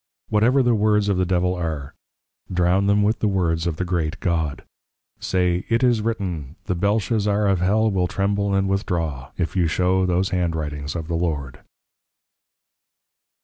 Whatever 0.29 0.63
the 0.63 0.73
Words 0.73 1.09
of 1.09 1.17
the 1.17 1.27
Devil 1.27 1.53
are, 1.53 1.93
drown 2.51 2.87
them 2.87 3.03
with 3.03 3.19
the 3.19 3.27
words 3.27 3.67
of 3.67 3.75
the 3.75 3.85
Great 3.85 4.19
God. 4.19 4.63
Say, 5.19 5.63
It 5.69 5.83
is 5.83 6.01
Written 6.01 6.55
The 6.65 6.73
Belshazzar 6.73 7.47
of 7.47 7.59
Hell 7.61 7.91
will 7.91 8.07
Tremble 8.07 8.55
and 8.55 8.67
Withdraw, 8.67 9.29
if 9.37 9.55
you 9.55 9.67
show 9.67 10.07
these 10.07 10.29
Hand 10.29 10.55
Writings 10.55 10.95
of 10.95 11.07
the 11.07 11.13
Lord. 11.13 11.59